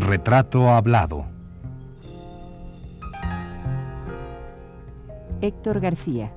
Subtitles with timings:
[0.00, 1.26] Retrato hablado.
[5.42, 6.32] Héctor García.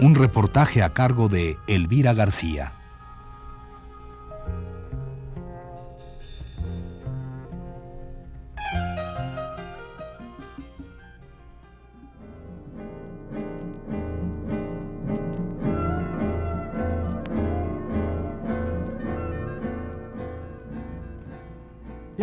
[0.00, 2.79] Un reportaje a cargo de Elvira García.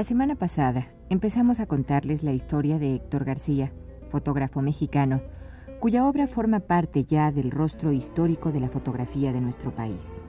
[0.08, 3.74] Semana pasada empezamos a contarles la historia de Héctor García,
[4.10, 5.22] fotógrafo mexicano,
[5.82, 10.24] cuya obra forma parte ya del rostro histórico de la fotografía de nuestro país.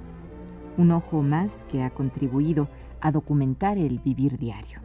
[0.79, 2.69] Un ojo más que ha contribuido
[3.01, 4.81] a documentar el vivir diario.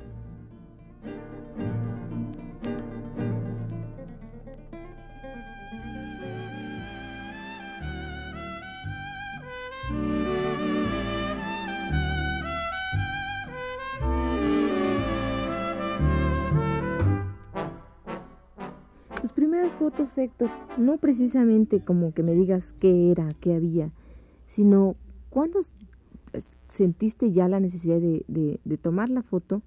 [19.93, 23.91] Fotos, Héctor, no precisamente como que me digas qué era, qué había,
[24.47, 24.95] sino
[25.29, 25.59] cuándo
[26.69, 29.61] sentiste ya la necesidad de, de, tomar la foto.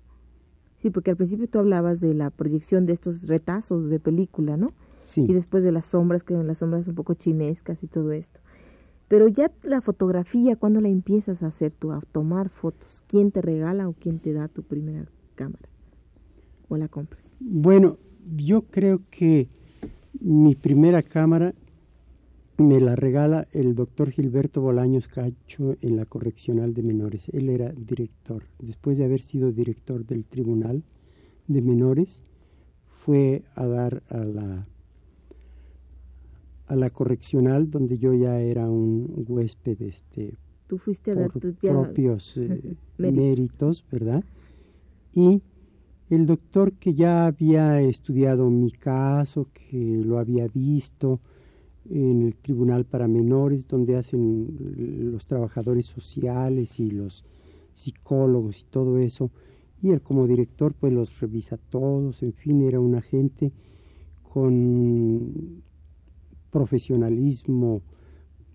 [0.78, 4.68] Sí, porque al principio tú hablabas de la proyección de estos retazos de película, ¿no?
[5.02, 5.24] Sí.
[5.26, 8.40] Y después de las sombras, que las sombras un poco chinescas y todo esto.
[9.08, 13.02] Pero ya la fotografía, ¿cuándo la empiezas a hacer tú, a tomar fotos?
[13.06, 15.68] ¿Quién te regala o quién te da tu primera cámara?
[16.68, 17.22] ¿O la compras?
[17.38, 17.98] Bueno,
[18.36, 19.48] yo creo que
[20.20, 21.54] mi primera cámara
[22.58, 27.28] me la regala el doctor Gilberto Bolaños Cacho en la correccional de menores.
[27.30, 28.44] Él era director.
[28.58, 30.82] Después de haber sido director del tribunal
[31.48, 32.22] de menores,
[32.86, 34.66] fue a dar a la
[36.68, 40.34] a la correccional donde yo ya era un huésped este
[40.66, 44.24] tú fuiste a dar tus propios eh, méritos, ¿verdad?
[45.12, 45.42] Y
[46.08, 51.20] el doctor que ya había estudiado mi caso, que lo había visto
[51.90, 57.24] en el Tribunal para Menores, donde hacen los trabajadores sociales y los
[57.72, 59.30] psicólogos y todo eso,
[59.82, 63.52] y él como director pues los revisa todos, en fin, era un agente
[64.22, 65.62] con
[66.50, 67.82] profesionalismo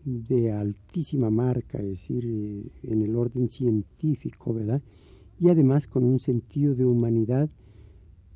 [0.04, 4.82] de altísima marca, es decir, en el orden científico, ¿verdad?
[5.42, 7.50] Y además con un sentido de humanidad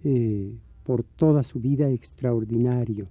[0.03, 3.05] eh, por toda su vida extraordinario.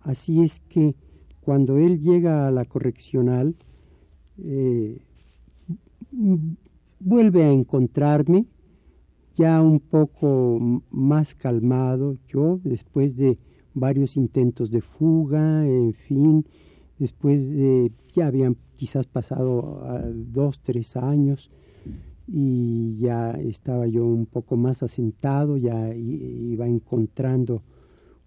[0.00, 0.96] Así es que
[1.40, 3.54] cuando él llega a la correccional,
[4.38, 5.02] eh,
[6.98, 8.46] vuelve a encontrarme
[9.34, 13.38] ya un poco más calmado, yo después de
[13.74, 16.46] varios intentos de fuga, en fin,
[16.98, 21.50] después de, ya habían quizás pasado ah, dos, tres años,
[22.32, 27.64] y ya estaba yo un poco más asentado, ya iba encontrando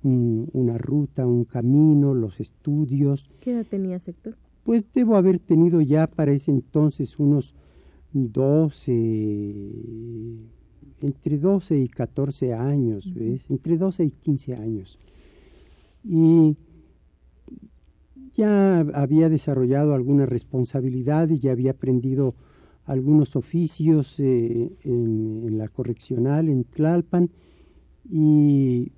[0.03, 3.31] una ruta, un camino, los estudios.
[3.39, 4.35] ¿Qué edad tenías, Héctor?
[4.65, 7.53] Pues debo haber tenido ya para ese entonces unos
[8.11, 8.91] 12,
[11.01, 13.49] entre 12 y 14 años, ¿ves?
[13.49, 14.99] Entre 12 y 15 años.
[16.03, 16.57] Y
[18.33, 22.35] ya había desarrollado algunas responsabilidades, ya había aprendido
[22.85, 27.29] algunos oficios eh, en, la correccional en Tlalpan
[28.09, 28.91] y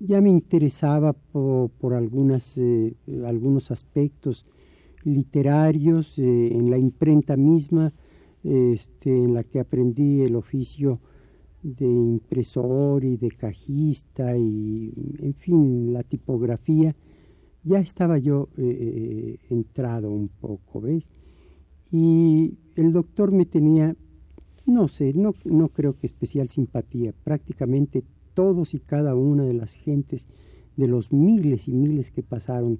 [0.00, 2.94] ya me interesaba por, algunas, eh,
[3.26, 4.44] algunos aspectos
[5.02, 7.92] literarios eh, en la imprenta misma
[8.44, 11.00] este, en la que aprendí el oficio
[11.62, 16.94] de impresor y de cajista y en fin la tipografía.
[17.64, 18.48] Ya estaba yo
[19.50, 21.08] entrado un poco ves
[21.90, 23.96] y el doctor me tenía,
[24.66, 28.04] no sé, no, no creo que especial simpatía, prácticamente
[28.34, 30.26] todos y cada una de las gentes,
[30.76, 32.78] de los miles y miles que pasaron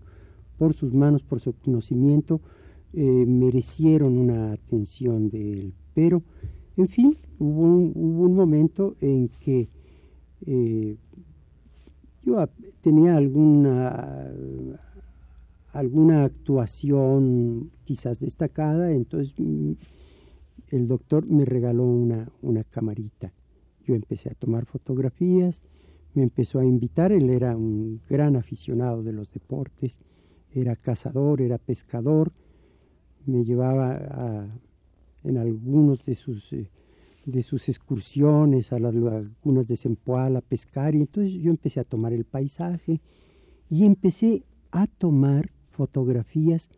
[0.56, 2.40] por sus manos, por su conocimiento,
[2.92, 5.74] eh, merecieron una atención de él.
[5.94, 6.22] Pero,
[6.76, 9.68] en fin, hubo un, hubo un momento en que
[10.46, 10.96] eh,
[12.24, 12.48] yo
[12.80, 14.30] tenía alguna
[15.72, 19.72] alguna actuación quizás destacada, entonces mm,
[20.70, 23.32] el doctor me regaló una, una camarita.
[23.84, 25.62] Yo empecé a tomar fotografías,
[26.14, 29.98] me empezó a invitar, él era un gran aficionado de los deportes,
[30.52, 32.32] era cazador, era pescador,
[33.26, 34.48] me llevaba
[35.22, 36.70] en algunos de sus, eh,
[37.26, 41.84] de sus excursiones a las lagunas de Zempoala a pescar y entonces yo empecé a
[41.84, 43.00] tomar el paisaje
[43.68, 46.70] y empecé a tomar fotografías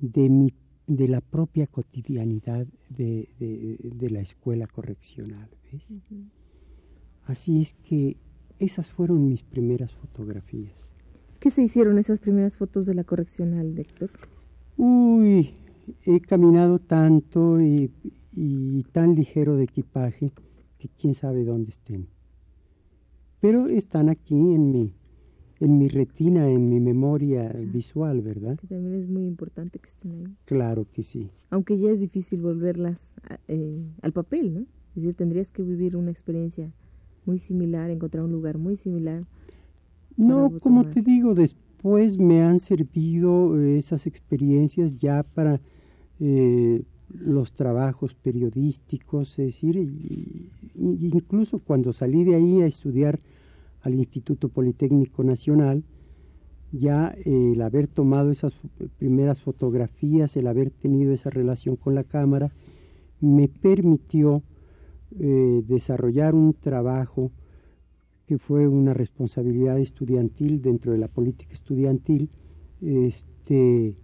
[0.00, 0.52] de, mi,
[0.88, 5.48] de la propia cotidianidad de, de, la escuela correccional.
[5.70, 5.92] ¿ves?
[7.26, 8.16] Así es que
[8.58, 10.90] esas fueron mis primeras fotografías.
[11.38, 14.10] ¿Qué se hicieron esas primeras fotos de la correccional, Héctor?
[14.76, 15.50] Uy,
[16.04, 17.92] he caminado tanto y,
[18.90, 20.32] tan ligero de equipaje
[20.78, 22.08] que quién sabe dónde estén.
[23.40, 24.92] Pero están aquí en mi,
[25.60, 28.58] en mi retina, en mi memoria visual, ¿verdad?
[28.58, 30.36] Que también es muy importante que estén ahí.
[30.44, 31.30] Claro que sí.
[31.50, 32.98] Aunque ya es difícil volverlas
[33.48, 34.60] eh, al papel, ¿no?
[34.60, 36.72] Es decir, tendrías que vivir una experiencia
[37.24, 39.24] muy similar, encontrar un lugar muy similar.
[40.16, 45.60] No, como te digo, después me han servido eh, esas experiencias ya para
[46.20, 49.76] eh, los trabajos periodísticos, es decir,
[50.74, 53.18] incluso cuando salí de ahí a estudiar
[53.84, 55.84] al Instituto Politécnico Nacional,
[56.72, 58.54] ya eh, el haber tomado esas
[58.98, 62.50] primeras fotografías, el haber tenido esa relación con la cámara,
[63.20, 64.42] me permitió
[65.18, 67.30] eh, desarrollar un trabajo
[68.26, 72.30] que fue una responsabilidad estudiantil dentro de la política estudiantil,
[72.80, 73.94] este,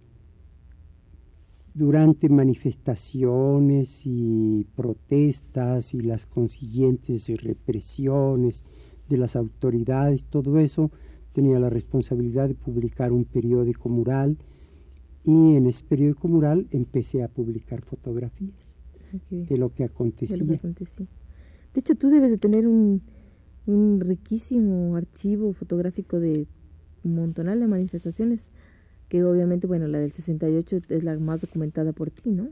[1.73, 8.63] durante manifestaciones y protestas y las consiguientes represiones
[9.11, 10.89] de las autoridades, todo eso,
[11.33, 14.37] tenía la responsabilidad de publicar un periódico mural
[15.23, 18.75] y en ese periódico mural empecé a publicar fotografías
[19.29, 20.45] de lo que acontecía.
[20.45, 23.01] De, hecho, tú debes de tener un,
[23.65, 26.47] un riquísimo archivo fotográfico de
[27.03, 28.47] un montonal de manifestaciones,
[29.09, 32.47] que obviamente, bueno, la del 68 es la más documentada por ti, ¿no?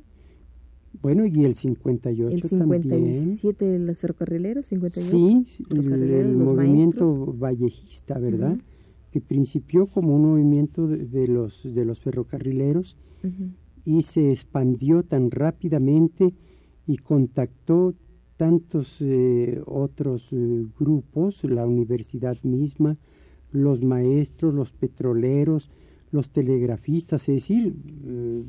[1.02, 5.10] Bueno, y el 58 el 57 de los ferrocarrileros, 58.
[5.10, 8.58] Sí, el, movimiento vallejista, ¿verdad?
[9.12, 12.98] Que principió como un movimiento de, los, de los ferrocarrileros
[13.86, 16.34] y se expandió tan rápidamente
[16.86, 17.94] y contactó
[18.36, 22.98] tantos eh, otros eh, grupos, la universidad misma,
[23.52, 25.70] los maestros, los petroleros,
[26.12, 27.76] los telegrafistas, es decir,
[28.06, 28.44] eh,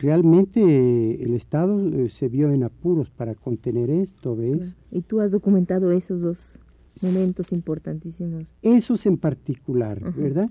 [0.00, 4.76] realmente el Estado se vio en apuros para contener esto, ¿ves?
[4.90, 6.58] Y tú has documentado esos dos
[7.02, 8.54] momentos importantísimos.
[8.62, 10.50] Esos en particular, ¿verdad?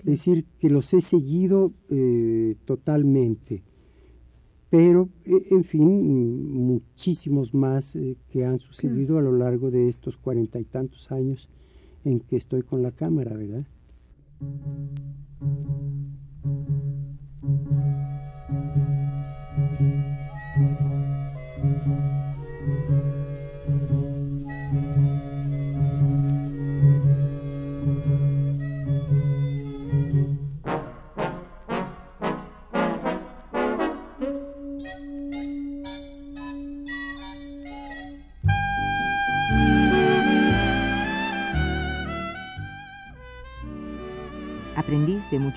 [0.00, 1.72] Es decir, que los he seguido
[2.64, 3.62] totalmente
[4.70, 10.16] pero e, en fin, muchísimos más eh, que han sucedido a lo largo de estos
[10.16, 11.50] cuarenta y tantos años
[12.04, 13.66] en que estoy con la cámara, ¿verdad?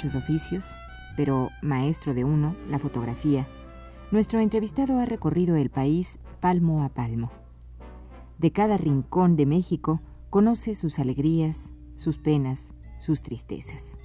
[0.04, 0.66] Muchos oficios,
[1.16, 3.48] pero maestro de uno, la fotografía,
[4.12, 7.32] nuestro entrevistado ha recorrido el país palmo a palmo.
[8.38, 13.98] De cada rincón de México conoce sus alegrías, sus penas, sus tristezas.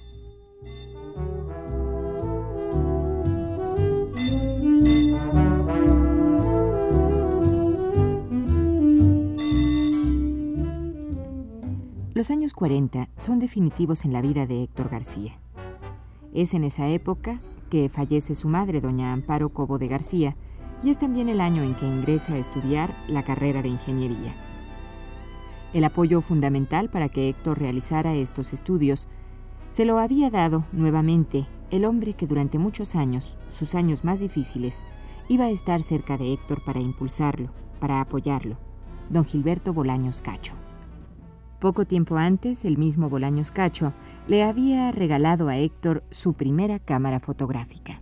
[12.13, 15.39] Los años 40 son definitivos en la vida de Héctor García.
[16.33, 20.35] Es en esa época que fallece su madre, doña Amparo Cobo de García,
[20.83, 24.33] y es también el año en que ingresa a estudiar la carrera de ingeniería.
[25.73, 29.07] El apoyo fundamental para que Héctor realizara estos estudios
[29.71, 34.79] se lo había dado nuevamente el hombre que durante muchos años, sus años más difíciles,
[35.27, 38.57] iba a estar cerca de Héctor para impulsarlo, para apoyarlo,
[39.09, 40.53] don Gilberto Bolaños Cacho.
[41.59, 43.93] Poco tiempo antes, el mismo Bolaños Cacho
[44.29, 47.99] le había regalado a Héctor su primera cámara fotográfica.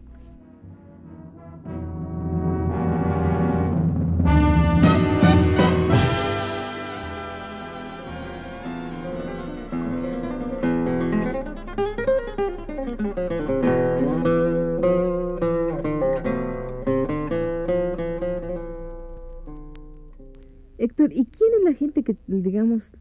[20.78, 22.92] Héctor, ¿y quién es la gente que, digamos,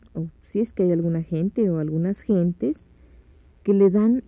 [0.45, 2.87] si es que hay alguna gente o algunas gentes
[3.67, 4.23] que le dan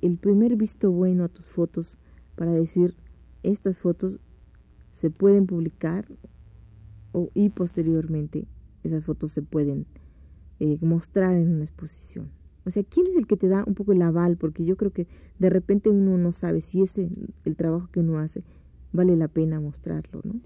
[0.00, 1.98] el primer visto bueno a tus fotos
[2.36, 2.94] para decir
[3.42, 4.18] estas fotos
[4.92, 6.08] se pueden publicar
[7.12, 8.46] o, y posteriormente
[8.84, 9.84] esas fotos se pueden
[10.58, 12.30] eh, mostrar en una exposición.
[12.64, 14.38] O sea, ¿quién es el que te da un poco el aval?
[14.38, 15.06] Porque yo creo que
[15.38, 17.10] de repente uno no sabe si ese
[17.44, 18.42] el trabajo que uno hace
[18.94, 20.40] vale la pena mostrarlo, ¿no?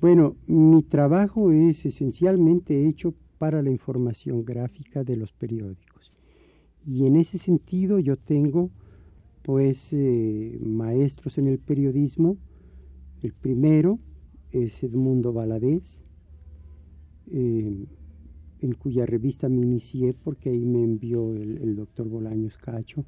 [0.00, 6.12] Bueno, mi trabajo es esencialmente hecho para la información gráfica de los periódicos.
[6.86, 8.70] Y en ese sentido yo tengo
[9.42, 12.36] pues eh, maestros en el periodismo.
[13.22, 13.98] El primero
[14.52, 16.02] es Edmundo Valadez,
[17.30, 17.86] eh,
[18.60, 23.04] en cuya revista me inicié porque ahí me envió el, doctor Bolaños Cacho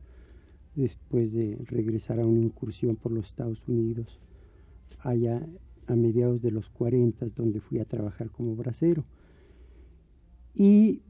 [0.75, 4.21] después de regresar a una incursión por los Estados Unidos
[5.01, 5.47] allá
[5.87, 9.05] a mediados de los 40, donde fui a trabajar como bracero.
[10.55, 11.03] Y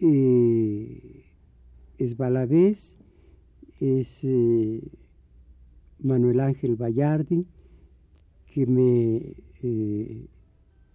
[0.00, 1.23] eh,
[1.98, 2.96] es Valadez,
[3.80, 4.82] es eh,
[6.00, 7.46] Manuel Ángel Vallardi,
[8.46, 10.26] que me eh,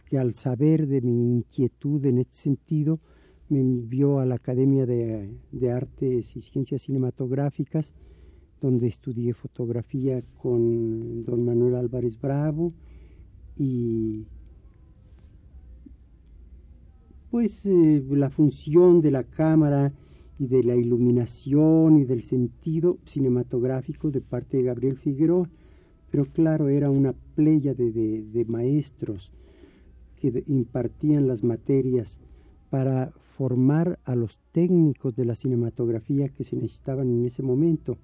[0.05, 2.99] que al saber de mi inquietud en este sentido
[3.47, 7.93] me envió a la Academia de, de Artes y Ciencias Cinematográficas,
[8.61, 12.71] donde estudié fotografía con don Manuel Álvarez Bravo
[13.55, 14.25] y
[17.29, 19.93] pues eh, la función de la cámara
[20.39, 25.50] y de la iluminación y del sentido cinematográfico de parte de Gabriel Figueroa,
[26.10, 29.31] pero claro, era una playa de, de, maestros
[30.15, 32.19] que impartían las materias
[32.69, 37.98] para formar a los técnicos de la cinematografía que se necesitaban en ese momento.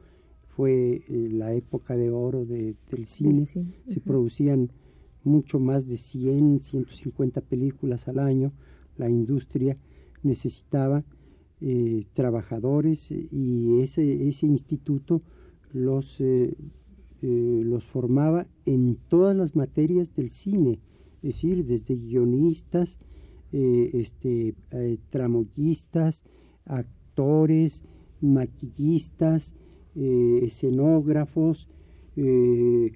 [0.47, 2.77] Fue eh, la época de oro del
[3.07, 4.71] cine, se producían
[5.23, 8.53] mucho más de 100, 150 películas al año,
[8.97, 9.75] la industria
[10.21, 11.03] necesitaba
[11.61, 15.21] eh, trabajadores y ese, ese instituto
[15.71, 16.53] los, eh,
[17.21, 20.81] eh, los formaba en todas las materias del cine,
[21.23, 22.99] es decir, desde guionistas,
[23.53, 24.53] este,
[25.11, 26.25] tramoyistas,
[26.65, 27.85] actores,
[28.19, 29.53] maquillistas,
[29.95, 31.69] escenógrafos,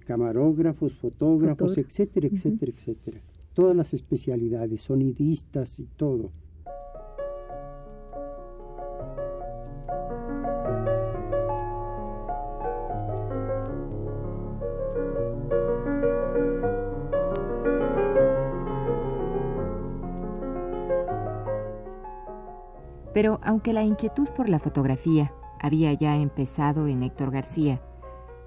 [0.06, 3.22] camarógrafos, fotógrafos, etcétera, etcétera, etcétera.
[3.54, 6.32] Todas las especialidades, sonidistas y todo.
[23.20, 27.82] Pero aunque la inquietud por la fotografía había ya empezado en Héctor García,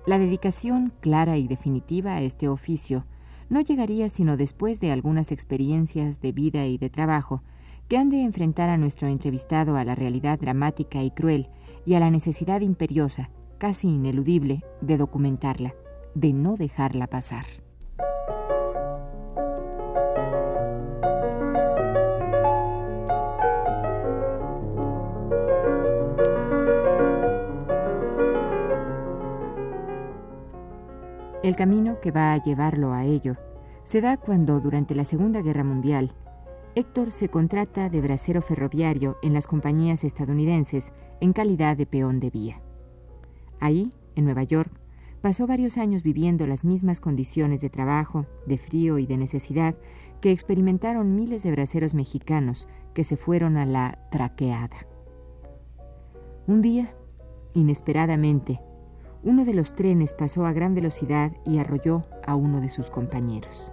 [0.07, 3.05] la dedicación clara y definitiva a este oficio
[3.51, 7.43] no llegaría sino después de algunas experiencias de vida y de trabajo
[7.87, 11.51] que han de enfrentar a nuestro entrevistado a la realidad dramática y cruel
[11.85, 15.75] y a la necesidad imperiosa, casi ineludible, de documentarla,
[16.15, 17.45] de no dejarla pasar.
[31.53, 33.37] El camino que va a llevarlo a ello
[33.85, 36.15] se da cuando, durante la Segunda Guerra Mundial,
[36.75, 42.31] Héctor se contrata de bracero ferroviario en las compañías estadounidenses en calidad de peón de
[42.31, 42.63] vía.
[43.61, 44.73] Ahí, en Nueva York,
[45.21, 49.75] pasó varios años viviendo las mismas condiciones de trabajo, de frío y de necesidad
[50.23, 54.87] que experimentaron miles de braceros mexicanos que se fueron a la traqueada.
[56.47, 56.95] Un día,
[57.53, 58.59] inesperadamente,
[59.25, 63.73] uno de los trenes pasó a gran velocidad y arrolló a uno de sus compañeros.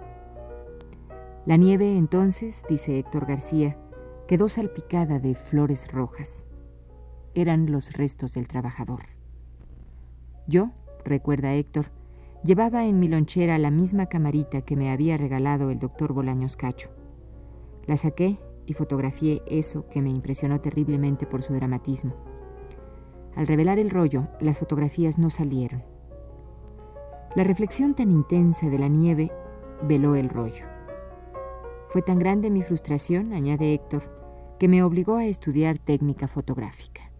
[1.46, 3.76] La nieve entonces, dice Héctor García,
[4.28, 6.46] quedó salpicada de flores rojas.
[7.34, 9.06] Eran los restos del trabajador.
[10.46, 10.70] Yo,
[11.04, 11.90] recuerda Héctor,
[12.44, 16.90] llevaba en mi lonchera la misma camarita que me había regalado el doctor Bolaños Cacho.
[17.86, 22.29] La saqué y fotografié eso que me impresionó terriblemente por su dramatismo.
[23.36, 25.82] Al revelar el rollo, las fotografías no salieron.
[27.36, 29.30] La reflexión tan intensa de la nieve
[29.82, 30.64] veló el rollo.
[31.90, 34.02] Fue tan grande mi frustración, añade Héctor,
[34.58, 37.10] que me obligó a estudiar técnica fotográfica.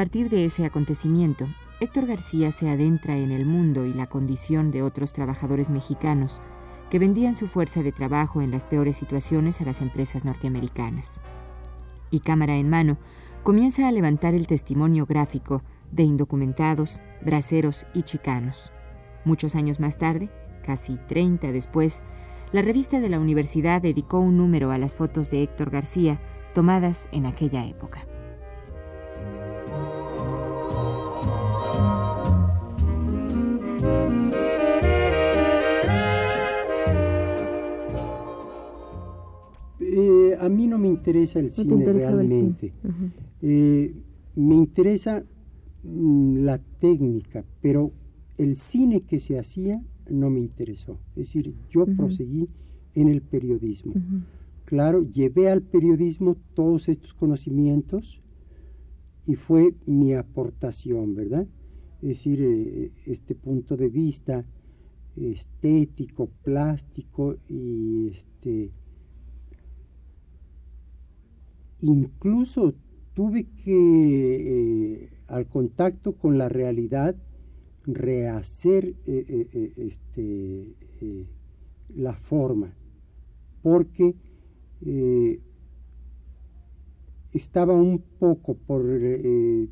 [0.00, 1.46] Partir de ese acontecimiento,
[1.78, 6.40] Héctor García se adentra en el mundo y la condición de otros trabajadores mexicanos
[6.88, 11.20] que vendían su fuerza de trabajo en las peores situaciones a las empresas norteamericanas.
[12.10, 12.96] Y cámara en mano,
[13.42, 18.72] comienza a levantar el testimonio gráfico de indocumentados, braceros y chicanos.
[19.26, 20.30] Muchos años más tarde,
[20.64, 22.00] casi 30 después,
[22.52, 26.18] la revista de la universidad dedicó un número a las fotos de Héctor García
[26.54, 28.06] tomadas en aquella época.
[40.40, 42.72] A mí no me interesa el cine realmente.
[43.42, 43.94] Eh,
[44.36, 45.24] me interesa
[45.82, 47.92] mm, la técnica, pero
[48.38, 50.98] el cine que se hacía no me interesó.
[51.10, 52.48] Es decir, yo proseguí
[52.94, 53.94] en el periodismo.
[54.64, 58.20] Claro, llevé al periodismo todos estos conocimientos
[59.26, 61.46] y fue mi aportación, ¿verdad?
[62.00, 64.44] Es decir, eh, este punto de vista
[65.16, 68.70] estético, plástico y este
[71.82, 72.74] incluso
[73.14, 77.16] tuve que eh, al contacto con la realidad
[77.84, 80.74] rehacer eh, este
[81.94, 82.74] la forma
[83.62, 84.14] porque
[84.82, 85.40] eh,
[87.32, 89.68] estaba un poco por, eh,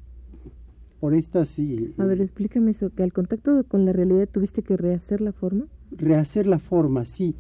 [1.01, 1.59] por estas...
[1.99, 5.67] a ver, explícame eso, que al contacto con la realidad tuviste que rehacer la forma.
[5.91, 7.35] Rehacer la forma, sí.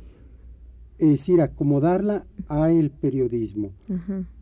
[0.99, 3.73] Es decir, acomodarla a el periodismo.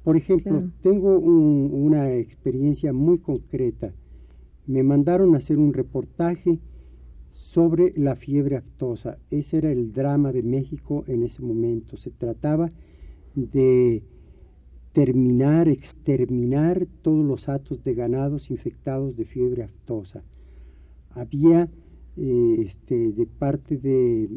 [0.02, 3.92] por ejemplo, tengo una experiencia muy concreta.
[4.66, 6.58] Me mandaron a hacer un reportaje
[7.28, 9.18] sobre la fiebre aftosa.
[9.30, 11.96] Ese era el drama de México en ese momento.
[11.96, 12.68] Se trataba
[13.34, 14.02] de
[14.92, 20.22] terminar, exterminar todos los atos de ganados infectados de fiebre aftosa.
[21.10, 21.68] Había
[22.16, 24.28] eh, este, de parte de,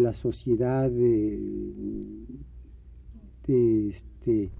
[0.00, 1.38] la sociedad de,
[3.46, 4.50] este,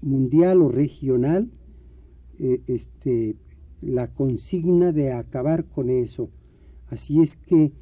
[0.00, 1.50] mundial o regional
[2.38, 3.36] eh, este,
[3.80, 6.30] la consigna de acabar con eso
[6.92, 7.72] Así es que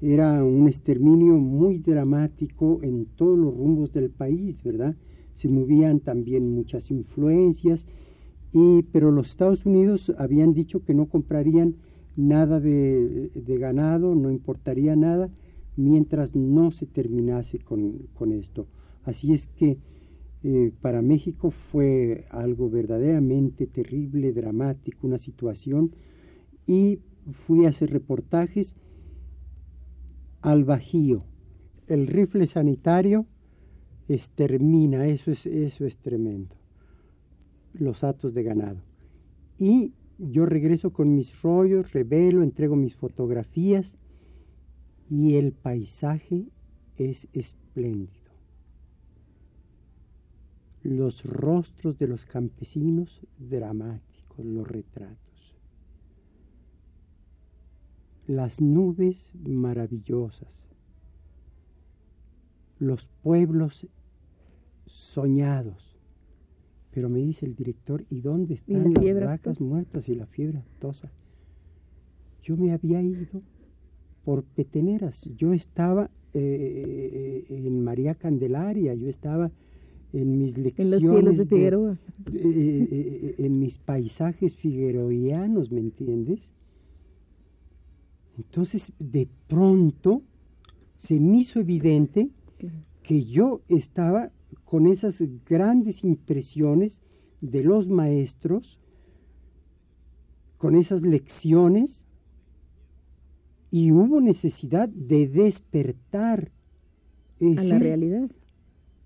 [0.00, 4.96] era un exterminio muy dramático en todos los rumbos del país, ¿verdad?
[5.34, 7.86] Se movían también muchas influencias,
[8.54, 11.76] y, pero los Estados Unidos habían dicho que no comprarían
[12.16, 15.30] nada de, ganado, no importaría nada,
[15.76, 18.68] mientras no se terminase con, esto.
[19.04, 19.78] Así es que
[20.42, 25.92] eh, para México fue algo verdaderamente terrible, dramático, una situación,
[26.66, 27.00] y
[27.32, 28.76] fui a hacer reportajes
[30.40, 31.24] al Bajío.
[31.86, 33.26] El rifle sanitario
[34.08, 36.54] extermina, eso es, eso es tremendo,
[37.72, 38.80] los atos de ganado.
[39.58, 43.98] Y yo regreso con mis rollos, revelo, entrego mis fotografías
[45.10, 46.46] y el paisaje
[46.96, 48.12] es espléndido.
[50.82, 55.24] Los rostros de los campesinos dramáticos, los retratos
[58.26, 60.66] las nubes maravillosas,
[62.78, 63.86] los pueblos
[64.86, 65.93] soñados.
[66.94, 71.10] Pero me dice el director, ¿y dónde están las vacas muertas y la fiebre aftosa?
[72.44, 73.42] Yo me había ido
[74.24, 75.28] por peteneras.
[75.36, 79.50] Yo estaba eh, en María Candelaria, yo estaba
[80.12, 81.02] en mis lecciones.
[81.02, 81.98] En los cielos de Figueroa.
[82.32, 86.52] Eh, eh, en mis paisajes figueroianos, ¿me entiendes?
[88.38, 90.22] Entonces, de pronto,
[90.96, 92.30] se me hizo evidente
[93.02, 94.30] que yo estaba
[94.64, 97.02] con esas grandes impresiones
[97.40, 98.78] de los maestros,
[100.58, 102.06] con esas lecciones,
[103.70, 106.52] y hubo necesidad de despertar.
[107.40, 108.30] a la realidad.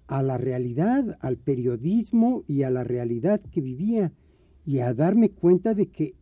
[0.07, 4.13] A la realidad, al periodismo y a la realidad que vivía,
[4.65, 6.15] y a darme cuenta de que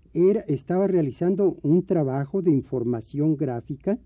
[0.47, 3.99] estaba realizando un trabajo de información gráfica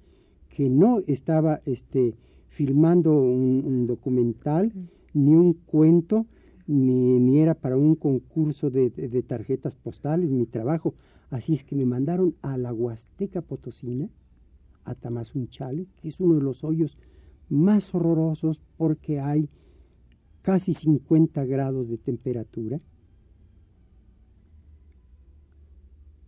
[0.49, 2.15] que no estaba este,
[2.49, 4.73] filmando un, documental,
[5.13, 6.27] ni un cuento,
[6.67, 8.91] ni, era para un concurso de,
[9.27, 10.95] tarjetas postales, mi trabajo.
[11.31, 14.09] Así es que me mandaron a la Huasteca Potosina,
[14.85, 16.97] a Tamazunchale, que es uno de los hoyos
[17.49, 19.49] más horrorosos porque hay
[20.43, 22.81] casi 50 grados de temperatura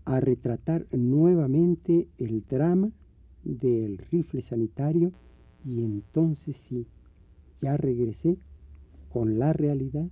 [0.05, 2.91] a retratar nuevamente el drama
[3.45, 5.13] del rifle sanitario
[5.65, 6.87] y entonces sí,
[7.61, 8.37] ya regresé
[9.13, 10.09] con la realidad.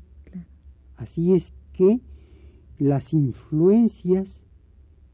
[0.96, 2.00] Así es que
[2.78, 4.44] las influencias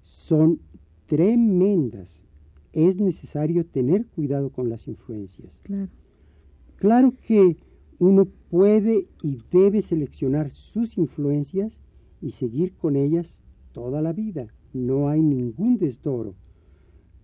[0.02, 0.60] son
[1.06, 2.24] tremendas.
[2.72, 5.60] Es necesario tener cuidado con las influencias.
[5.62, 5.88] Claro.
[6.76, 7.56] claro que
[7.98, 11.80] uno puede y debe seleccionar sus influencias
[12.20, 13.40] y seguir con ellas
[13.72, 16.34] toda la vida no hay ningún desdoro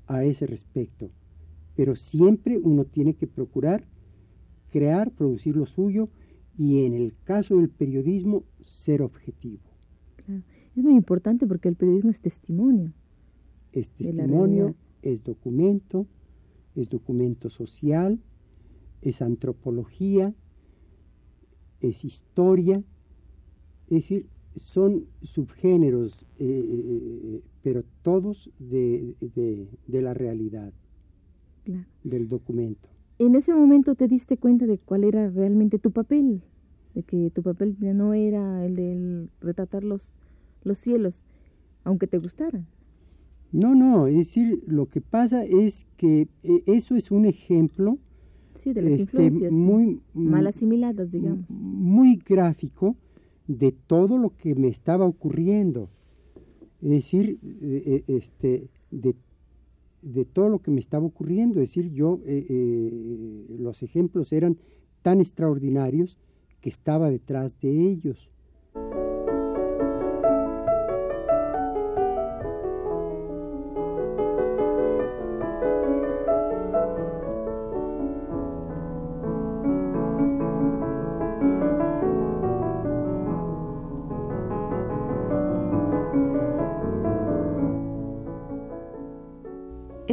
[0.06, 1.10] a ese respecto,
[1.76, 3.84] pero siempre uno tiene que procurar
[4.70, 6.08] crear, producir lo suyo
[6.56, 9.62] y en el caso del periodismo ser objetivo.
[10.76, 12.92] Es muy importante porque el periodismo es testimonio.
[13.72, 16.06] Es testimonio, es documento,
[16.74, 18.20] es documento social,
[19.02, 20.34] es antropología,
[21.80, 22.82] es historia,
[23.86, 29.14] es decir, son subgéneros, eh, eh, pero todos de,
[29.88, 30.72] la realidad,
[32.04, 32.91] del documento.
[33.24, 36.42] En ese momento te diste cuenta de cuál era realmente tu papel,
[36.92, 40.18] de que tu papel ya no era el de retratar los,
[40.64, 41.22] los cielos,
[41.84, 42.66] aunque te gustaran.
[43.52, 47.98] No, no, es decir, lo que pasa es que eh, eso es un ejemplo
[48.56, 51.48] sí, de las este, muy mal asimiladas, digamos.
[51.50, 52.96] Muy gráfico
[53.46, 55.90] de todo lo que me estaba ocurriendo.
[56.80, 59.14] Es decir, eh, eh, este, de,
[60.02, 61.60] de, todo lo que me estaba ocurriendo.
[61.60, 62.20] Es decir, yo,
[63.58, 64.58] los ejemplos eran
[65.02, 66.18] tan extraordinarios
[66.60, 68.30] que estaba detrás de ellos.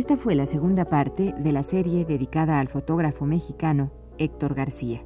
[0.10, 5.04] Esta fue la segunda parte de la serie dedicada al fotógrafo mexicano Héctor García.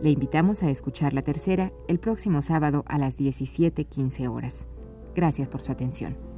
[0.00, 4.66] Le invitamos a escuchar la tercera el próximo sábado a las 17:15 horas.
[5.14, 6.31] Gracias por su atención.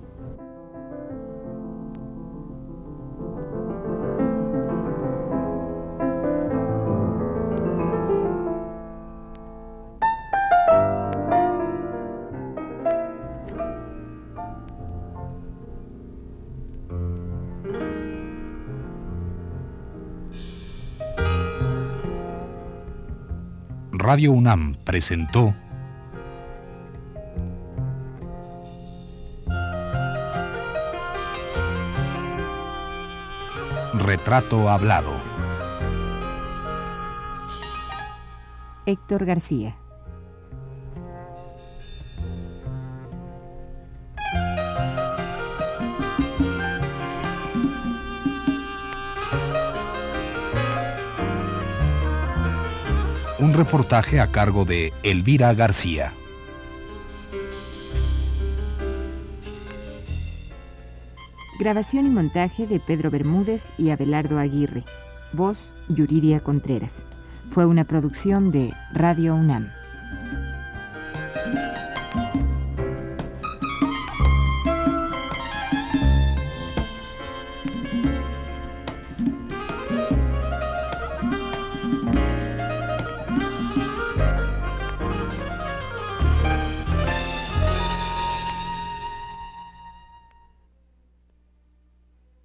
[24.14, 25.52] Radio UNAM presentó
[33.94, 35.20] Retrato Hablado.
[38.86, 39.83] Héctor García.
[53.52, 56.14] Reportaje a cargo de Elvira García.
[61.58, 64.84] Grabación y montaje de Pedro Bermúdez y Abelardo Aguirre.
[65.32, 67.04] Voz Yuriria Contreras.
[67.50, 69.70] Fue una producción de Radio UNAM.